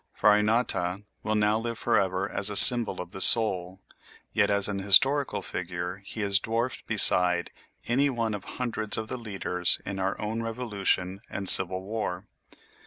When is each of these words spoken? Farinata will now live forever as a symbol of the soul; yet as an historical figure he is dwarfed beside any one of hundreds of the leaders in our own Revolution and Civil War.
Farinata 0.19 1.03
will 1.21 1.35
now 1.35 1.59
live 1.59 1.77
forever 1.77 2.27
as 2.27 2.49
a 2.49 2.55
symbol 2.55 2.99
of 2.99 3.11
the 3.11 3.21
soul; 3.21 3.81
yet 4.33 4.49
as 4.49 4.67
an 4.67 4.79
historical 4.79 5.43
figure 5.43 5.97
he 6.03 6.23
is 6.23 6.39
dwarfed 6.39 6.87
beside 6.87 7.51
any 7.87 8.09
one 8.09 8.33
of 8.33 8.45
hundreds 8.45 8.97
of 8.97 9.09
the 9.09 9.17
leaders 9.17 9.79
in 9.85 9.99
our 9.99 10.19
own 10.19 10.41
Revolution 10.41 11.21
and 11.29 11.47
Civil 11.47 11.83
War. 11.83 12.25